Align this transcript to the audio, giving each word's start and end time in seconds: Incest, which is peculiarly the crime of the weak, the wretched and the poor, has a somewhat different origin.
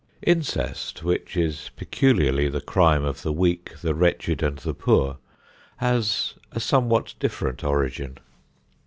Incest, 0.23 1.03
which 1.03 1.37
is 1.37 1.69
peculiarly 1.75 2.49
the 2.49 2.59
crime 2.59 3.03
of 3.03 3.21
the 3.21 3.31
weak, 3.31 3.75
the 3.83 3.93
wretched 3.93 4.41
and 4.41 4.57
the 4.57 4.73
poor, 4.73 5.19
has 5.77 6.33
a 6.51 6.59
somewhat 6.59 7.13
different 7.19 7.63
origin. 7.63 8.17